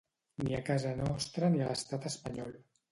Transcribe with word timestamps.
Ni 0.45 0.55
a 0.61 0.61
casa 0.69 0.95
nostra, 1.03 1.53
ni 1.59 1.63
a 1.67 1.71
l'Estat 1.71 2.11
espanyol. 2.15 2.61